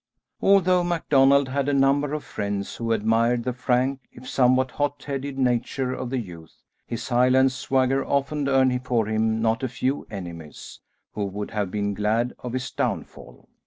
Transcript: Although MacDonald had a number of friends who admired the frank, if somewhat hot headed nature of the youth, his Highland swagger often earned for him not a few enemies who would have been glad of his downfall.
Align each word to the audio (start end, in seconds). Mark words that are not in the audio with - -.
Although 0.41 0.83
MacDonald 0.83 1.49
had 1.49 1.69
a 1.69 1.75
number 1.75 2.15
of 2.15 2.23
friends 2.23 2.77
who 2.77 2.91
admired 2.91 3.43
the 3.43 3.53
frank, 3.53 3.99
if 4.11 4.27
somewhat 4.27 4.71
hot 4.71 5.03
headed 5.03 5.37
nature 5.37 5.93
of 5.93 6.09
the 6.09 6.17
youth, 6.17 6.63
his 6.87 7.07
Highland 7.09 7.51
swagger 7.51 8.03
often 8.03 8.49
earned 8.49 8.83
for 8.83 9.05
him 9.05 9.43
not 9.43 9.61
a 9.61 9.67
few 9.69 10.07
enemies 10.09 10.79
who 11.13 11.25
would 11.25 11.51
have 11.51 11.69
been 11.69 11.93
glad 11.93 12.33
of 12.39 12.53
his 12.53 12.71
downfall. 12.71 13.47